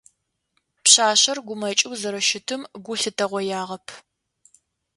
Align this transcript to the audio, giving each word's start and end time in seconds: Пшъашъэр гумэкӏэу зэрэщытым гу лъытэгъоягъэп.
Пшъашъэр 0.83 1.37
гумэкӏэу 1.47 1.97
зэрэщытым 2.01 2.61
гу 2.85 2.93
лъытэгъоягъэп. 2.99 3.87